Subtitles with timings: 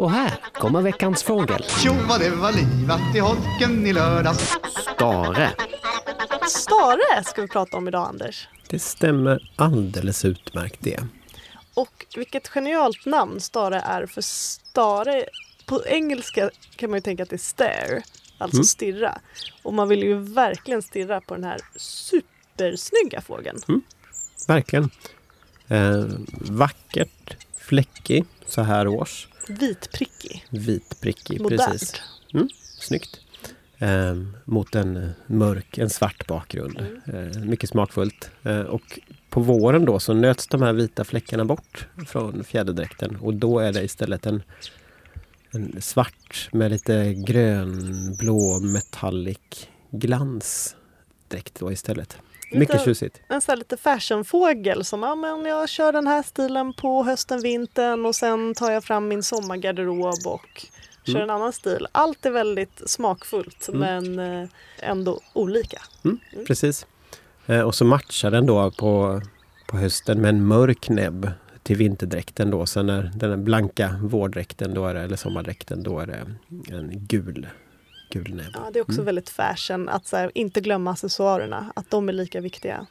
[0.00, 1.62] Och här kommer veckans fågel.
[1.62, 4.58] Tjo vad det var livat i holken i lördags.
[4.94, 5.50] Stare.
[6.48, 8.48] Stare ska vi prata om idag Anders.
[8.68, 11.00] Det stämmer alldeles utmärkt det.
[11.74, 15.24] Och vilket genialt namn stare är för stare.
[15.66, 18.02] På engelska kan man ju tänka att det är stare,
[18.38, 18.64] alltså Mm.
[18.64, 19.18] stirra.
[19.62, 23.58] Och man vill ju verkligen stirra på den här supersnygga fågeln.
[24.48, 24.90] Verkligen.
[25.68, 29.26] Eh, vackert, fläckig så här års.
[29.48, 31.70] Vitprickig, Vitprickig, modernt.
[31.70, 32.00] precis.
[32.34, 33.20] Mm, snyggt.
[33.78, 36.80] Eh, mot en eh, mörk, en svart bakgrund.
[37.06, 38.30] Eh, mycket smakfullt.
[38.42, 38.98] Eh, och
[39.30, 43.72] på våren då så nöts de här vita fläckarna bort från fjäderdräkten och då är
[43.72, 44.42] det istället en,
[45.50, 50.76] en svart med lite grönblå metallic glans
[51.28, 52.16] dräkt då istället.
[52.52, 53.20] Mycket Lite- tjusigt.
[53.28, 57.40] En sån här lite fashionfågel som ja, men jag kör den här stilen på hösten,
[57.42, 60.66] vintern och sen tar jag fram min sommargarderob och
[61.04, 61.22] kör Mm.
[61.22, 61.86] en annan stil.
[61.92, 65.82] Allt är väldigt smakfullt men eh, ändå olika.
[66.46, 66.86] Precis.
[67.46, 69.20] Eh, och så matchar den då på,
[69.68, 71.30] på hösten med en mörk näbb
[71.62, 72.66] till vinterdräkten då.
[72.66, 76.26] Sen när den blanka vårdräkten då är det, eller sommardräkten, då är det
[76.74, 77.46] en gul,
[78.10, 78.50] gul näbb.
[78.54, 79.04] Ja, det är också Mm.
[79.04, 82.86] väldigt fashion att så här, inte glömma accessoarerna, att de är lika viktiga.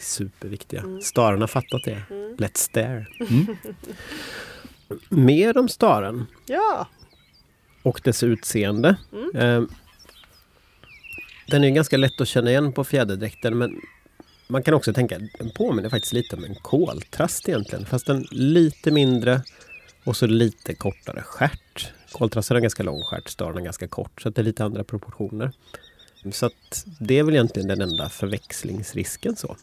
[0.00, 0.80] Superviktiga.
[0.80, 1.00] Mm.
[1.00, 2.02] Staren har fattat det.
[2.38, 3.06] Let's stare.
[5.08, 6.88] Mer om staren Ja,
[7.82, 8.96] och dess utseende.
[9.12, 9.36] Mm.
[9.36, 9.68] Eh,
[11.48, 13.80] den är ganska lätt att känna igen på fjäderdräkten men
[14.48, 17.86] man kan också tänka, den påminner faktiskt lite om en koltrast egentligen.
[17.86, 19.42] Fast den lite mindre
[20.06, 21.92] och så lite kortare stjärt.
[22.12, 24.22] Koltrasten har ganska lång stjärt, staren är ganska kort.
[24.22, 25.52] Så det är lite andra proportioner.
[26.32, 29.56] Så att det är väl egentligen den enda förväxlingsrisken så.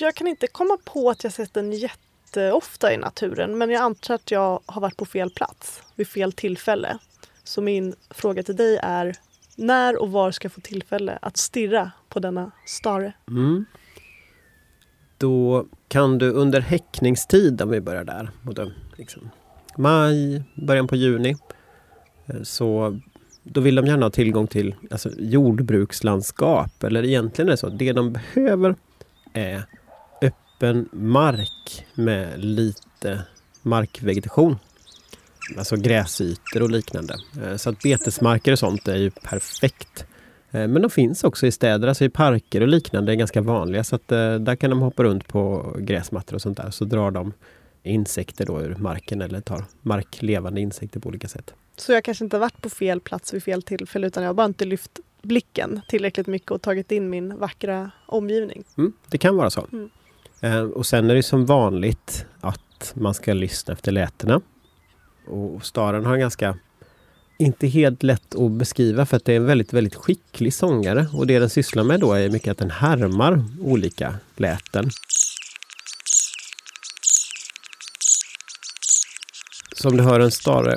[0.00, 4.14] jag kan inte komma på att jag sett den jätteofta i naturen men jag antar
[4.14, 6.98] att jag har varit på fel plats vid fel tillfälle.
[7.44, 9.16] Så min fråga till dig är
[9.56, 13.12] när och var ska jag få tillfälle att stirra på denna stare?
[13.28, 13.64] Mm.
[15.18, 19.30] Då kan du under häckningstid, om vi börjar där, både liksom
[19.78, 21.36] maj, början på juni,
[22.26, 22.98] eh, så
[23.42, 26.84] då vill de gärna ha tillgång till alltså, jordbrukslandskap.
[26.84, 28.74] Eller egentligen är det så, det de behöver
[29.32, 29.62] är
[30.22, 33.22] öppen mark med lite
[33.62, 34.56] markvegetation.
[35.58, 37.14] Alltså gräsytor och liknande.
[37.42, 40.06] Eh, så att betesmarker och sånt är ju perfekt.
[40.50, 43.84] Eh, men de finns också i städer, alltså i parker och liknande är ganska vanliga.
[43.84, 46.70] Så att där kan de hoppa runt på gräsmattor och sånt där.
[46.70, 47.32] Så drar de
[47.88, 51.54] insekter då ur marken eller tar marklevande insekter på olika sätt.
[51.76, 54.46] Så jag kanske inte varit på fel plats vid fel tillfälle utan jag har bara
[54.46, 58.64] inte lyft blicken tillräckligt mycket och tagit in min vackra omgivning.
[58.78, 59.66] Mm, det kan vara så.
[59.72, 59.90] Mm.
[60.40, 64.40] Eh, och sen är det som vanligt att man ska lyssna efter lätena.
[65.26, 66.58] Och staren har en ganska,
[67.38, 71.06] inte helt lätt att beskriva för att det är en väldigt, väldigt skicklig sångare.
[71.12, 74.90] Och det den sysslar med då är mycket att den härmar olika läten.
[79.80, 80.76] Så om du hör en stare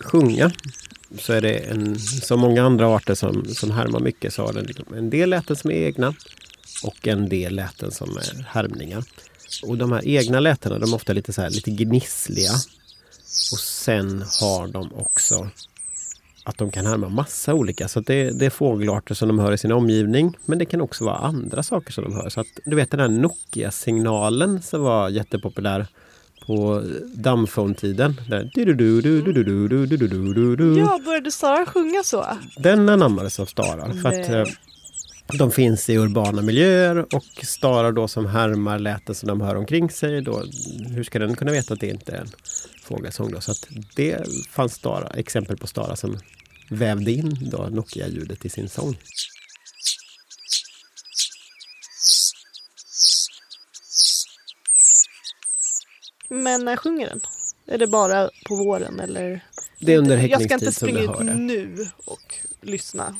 [0.00, 0.50] sjunga
[1.18, 4.64] så är det en, som många andra arter som, som härmar mycket så har den
[4.64, 6.14] liksom en del läten som är egna
[6.84, 9.04] och en del läten som är härmningar.
[9.62, 12.52] Och de här egna lätena de är ofta lite, så här, lite gnissliga.
[13.52, 15.50] Och sen har de också
[16.44, 17.88] att de kan härma massa olika.
[17.88, 20.36] Så att det, det är fågelarter som de hör i sin omgivning.
[20.44, 22.28] Men det kan också vara andra saker som de hör.
[22.28, 25.86] Så att, du vet den här Nokia-signalen som var jättepopulär
[26.48, 26.82] på
[27.14, 28.20] dammfondtiden.
[30.78, 32.26] Ja, började Sara sjunga så?
[32.56, 34.08] Den anammades av starar, För
[34.42, 34.48] att,
[35.38, 39.90] de finns i urbana miljöer och starar då som härmar läten som de hör omkring
[39.90, 40.22] sig.
[40.22, 40.42] Då,
[40.90, 42.30] hur ska den kunna veta att det inte är en
[42.82, 43.30] fågelsång?
[43.32, 43.40] Då?
[43.40, 46.18] Så att det fanns stara, exempel på starar som
[46.70, 48.96] vävde in då Nokia-ljudet i sin sång.
[56.28, 57.20] Men när sjunger den?
[57.66, 59.44] Är det bara på våren eller?
[59.78, 63.16] Det är under Jag ska inte häckningstid springa ut nu och lyssna.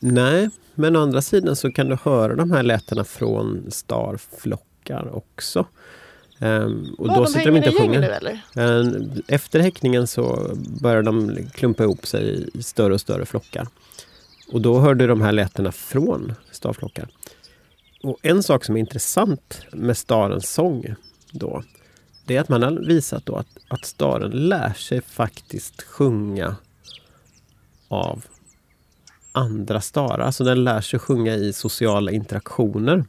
[0.00, 5.66] Nej, men å andra sidan så kan du höra de här lätena från starflockar också.
[6.38, 8.00] Ehm, och Ja, då de sitter de inte och sjunger.
[8.00, 8.40] nu eller?
[8.54, 10.50] Men Efter häckningen så
[10.80, 13.68] börjar de klumpa ihop sig i större och större flockar.
[14.52, 17.08] Och då hör du de här lätena från starflockar.
[18.02, 20.94] Och en sak som är intressant med starens sång
[21.30, 21.62] då,
[22.30, 26.56] det är att man har visat då att, att staren lär sig faktiskt sjunga
[27.88, 28.24] av
[29.32, 30.18] andra starar.
[30.18, 33.04] Alltså den lär sig sjunga i sociala interaktioner.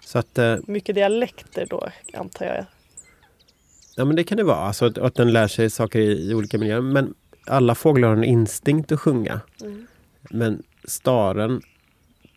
[0.00, 2.64] Så att eh, Mycket dialekter då antar jag.
[3.96, 6.34] Ja men det kan det vara, alltså att, att den lär sig saker i, i
[6.34, 6.80] olika miljöer.
[6.80, 7.14] Men
[7.46, 9.40] alla fåglar har en instinkt att sjunga.
[9.60, 9.86] Mm.
[10.30, 11.62] Men staren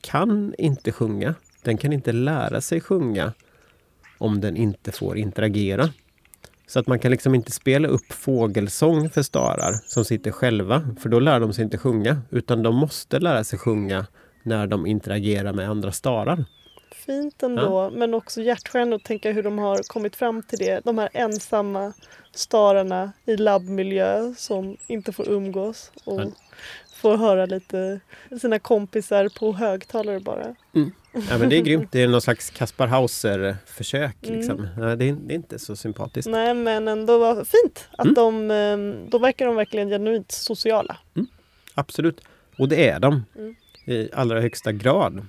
[0.02, 1.36] kan inte sjunga.
[1.64, 3.34] Den kan inte lära sig sjunga
[4.22, 5.90] om den inte får interagera.
[6.68, 11.10] Så att man kan liksom inte spela upp fågelsång för starar som sitter själva, för
[11.10, 12.22] då lär de sig inte sjunga.
[12.30, 14.08] Utan de måste lära sig sjunga
[14.44, 16.46] när de interagerar med andra starar.
[17.06, 20.82] Fint ändå, men också hjärtskärande att tänka hur de har kommit fram till det.
[20.84, 21.94] De här ensamma
[22.32, 26.22] stararna i labbmiljö som inte får umgås och.
[27.02, 28.00] Får höra lite
[28.42, 30.56] sina kompisar på högtalare bara.
[31.30, 31.92] Ja, men det är grymt.
[31.92, 34.18] Det är någon slags Kaspar Hauser-försök.
[34.28, 34.40] Mm.
[34.40, 34.68] Liksom.
[34.78, 36.30] Ja, det, är, det är inte så sympatiskt.
[36.32, 38.14] Nej men ändå var fint att Mm.
[38.14, 40.98] de, eh, då verkar de verkligen genuint sociala.
[41.76, 42.22] Absolut.
[42.58, 43.24] Och det är de.
[43.38, 43.56] Mm.
[43.86, 45.26] I allra högsta grad.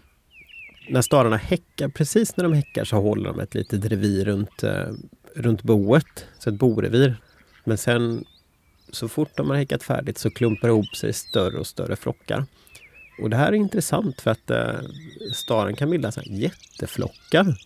[0.89, 4.87] När stararna häckar, precis när de häckar så håller de ett litet revir runt, eh,
[5.37, 6.27] runt boet.
[6.39, 7.17] Så ett borevir.
[7.65, 8.25] Men sen
[8.93, 12.45] så fort de har häckat färdigt så klumpar det ihop sig större och större flockar.
[13.23, 14.81] Och det här är intressant för att eh,
[15.35, 17.57] staren kan bilda så jätteflockar.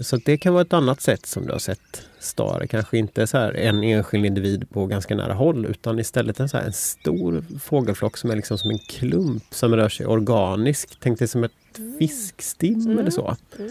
[0.00, 2.66] Så det kan vara ett annat sätt som du har sett stare.
[2.66, 6.72] Kanske inte så en enskild individ på ganska nära håll utan istället en, så en
[6.72, 10.96] stor fågelflock som är liksom som en klump som rör sig organiskt.
[11.00, 11.52] Tänk dig som ett
[11.98, 12.98] fiskstim Mm.
[12.98, 13.36] eller så.
[13.58, 13.70] Mm.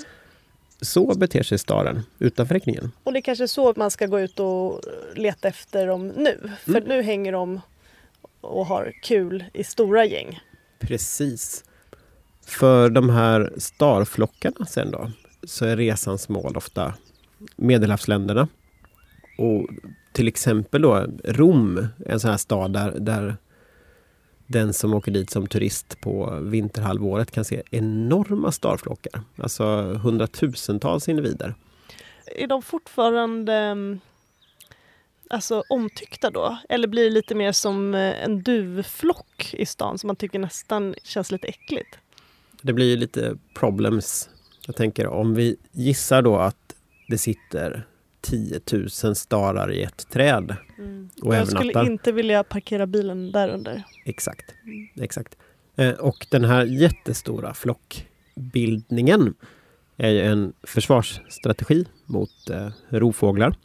[0.82, 2.92] Så beter sig staren utanför häckningen.
[3.04, 4.82] Och det är kanske så man ska gå ut och
[5.16, 6.52] leta efter dem nu.
[6.64, 6.84] För Mm.
[6.90, 7.62] nu hänger de
[8.42, 10.40] och har kul i stora gäng.
[10.80, 11.64] Precis.
[12.46, 15.12] För de här starflockarna sen då
[15.44, 16.94] så är resans mål ofta
[17.56, 18.48] Medelhavsländerna.
[19.38, 19.68] Och
[20.12, 23.38] till exempel då Rom, en sån här stad där, där
[24.48, 29.22] den som åker dit som turist på vinterhalvåret kan se enorma starflockar.
[29.38, 31.56] Alltså hundratusentals individer.
[32.26, 34.00] Är de fortfarande mm,
[35.30, 36.58] alltså, omtyckta då?
[36.70, 40.96] Eller blir det lite mer som eh, en duvflock i stan som man tycker nästan
[41.04, 41.98] känns lite äckligt?
[42.62, 44.30] Det blir ju lite problems.
[44.66, 46.76] Jag tänker om vi gissar då att
[47.08, 47.88] det sitter
[48.22, 48.60] 10
[49.04, 50.56] 000 starar i ett träd
[51.22, 53.84] och Jag skulle inte vilja parkera bilen där under.
[54.06, 54.54] Exakt.
[54.96, 55.38] Exakt.
[55.76, 59.34] Eh, Och den här jättestora flockbildningen
[59.98, 63.56] är ju en försvarsstrategi mot eh, rovfåglar.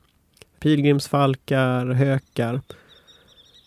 [0.60, 2.60] Pilgrimsfalkar, hökar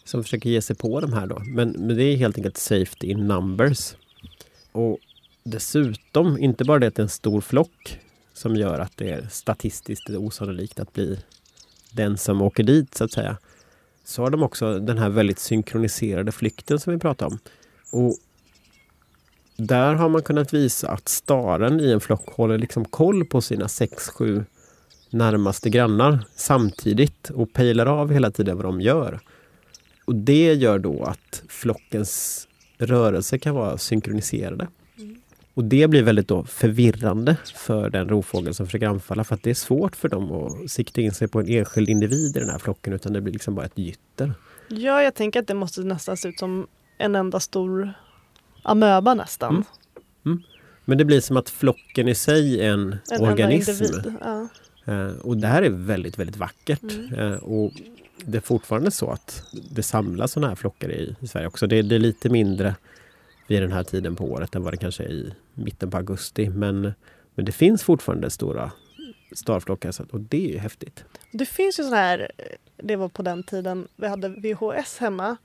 [0.04, 1.40] som försöker ge sig på de här då.
[1.46, 3.96] Men, men det är helt enkelt safety in numbers.
[4.72, 5.00] Och
[5.44, 8.00] dessutom, inte bara det att det är en stor flock
[8.34, 11.20] som gör att det är statistiskt osannolikt att bli
[11.92, 13.38] den som åker dit så att säga
[14.04, 17.40] så har de också den här väldigt synkroniserade flykten som vi pratade om.
[17.92, 18.18] Och
[19.58, 23.68] där har man kunnat visa att staren i en flock håller liksom koll på sina
[23.68, 24.46] sex, sju
[25.10, 29.20] närmaste grannar samtidigt och pejlar av hela tiden vad de gör.
[30.06, 32.48] Och det gör då att flockens
[32.78, 34.68] rörelser kan vara synkroniserade.
[35.54, 39.50] Och det blir väldigt då förvirrande för den rovfågel som försöker anfalla för att det
[39.50, 42.60] är svårt för dem att sikta in sig på en enskild individ i den här
[42.60, 44.34] flocken utan det blir liksom bara ett gytter.
[44.68, 46.68] Ja, jag tänker att det måste nästan se ut som
[46.98, 47.94] en enda stor
[48.64, 49.66] amöba nästan.
[50.26, 50.44] Mm.
[50.86, 54.10] Men det blir som att flocken i sig är en, En organism.
[54.22, 54.48] Ja.
[54.86, 56.84] Eh, och det här är väldigt, väldigt vackert.
[56.84, 57.14] Mm.
[57.14, 57.72] Eh, och
[58.26, 61.68] det är fortfarande så att det samlas sådana här flockar i, i Sverige också.
[61.68, 62.76] Det, det är lite mindre
[63.54, 66.50] vid den här tiden på året än vad det kanske är i mitten på augusti.
[66.50, 66.94] Men,
[67.36, 68.72] men det finns fortfarande stora
[69.32, 71.04] starflockar och det är ju häftigt.
[71.32, 72.32] Det finns ju sådana här,
[72.78, 75.38] det var på den tiden vi hade VHS hemma.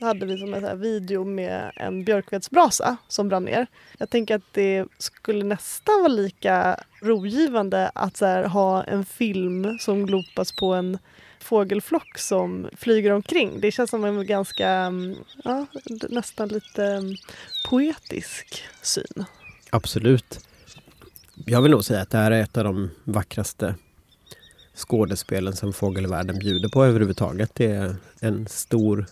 [0.00, 3.66] Då hade vi som en här video med en björkvedsbrasa som brann ner.
[3.98, 9.78] Jag tänker att det skulle nästan vara lika rogivande att så här, ha en film
[9.78, 10.98] som glopas på en
[11.44, 13.60] fågelflock som flyger omkring.
[13.60, 15.66] Det känns som en ganska, mm, ja,
[16.08, 17.14] nästan lite mm,
[17.70, 19.24] poetisk syn.
[19.70, 20.40] Absolut.
[21.34, 23.74] Jag vill nog säga att det här är ett av de vackraste
[24.74, 27.50] skådespelen som fågelvärlden bjuder på överhuvudtaget.
[27.54, 29.06] Det är en stor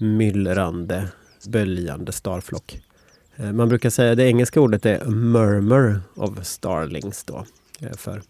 [0.00, 1.08] myllrande,
[1.48, 2.80] böljande starflock.
[3.36, 7.46] Eh, man brukar säga det engelska ordet är murmur of starlings då,
[7.80, 8.22] eh, för,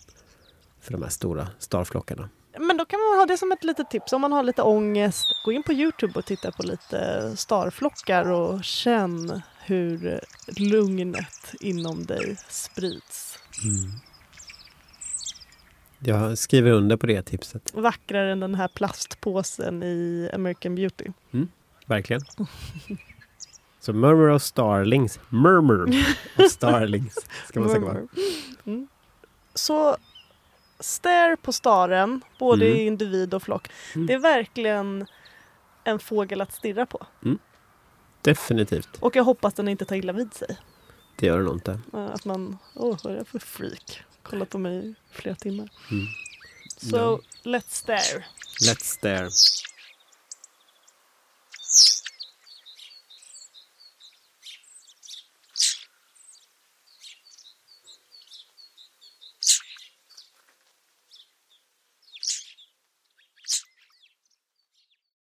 [0.80, 2.28] för de här stora starflockarna.
[3.28, 5.26] Det som ett litet tips om man har lite ångest.
[5.45, 10.21] Gå in på Youtube och titta på lite starflockar och känn hur
[10.56, 13.38] lugnet inom dig sprids.
[15.99, 21.04] Jag skriver under på det tipset, Vackrare än den här plastpåsen i American Beauty.
[21.87, 22.23] verkligen.
[23.80, 26.06] Så murmur of starlings, murmur
[26.38, 27.14] of starlings,
[27.49, 28.09] ska man säga.
[28.66, 28.88] Mm.
[29.54, 29.97] Så
[30.80, 32.78] stare på staren, både Mm.
[32.78, 33.71] i individ och flock.
[33.95, 34.06] Mm.
[34.06, 35.06] Det är verkligen
[35.85, 37.06] en fågel att stirra på.
[38.23, 38.88] Definitivt.
[39.00, 40.56] Och jag hoppas den inte tar illa vid sig.
[41.16, 41.80] Det gör det nog inte.
[41.92, 44.02] Eh, Att man, åh vad är det för freak?
[44.23, 45.68] Kollat på mig i flera timmar.
[45.90, 46.06] Mm.
[46.76, 48.25] So, let's stare.
[48.62, 49.28] Let's stare.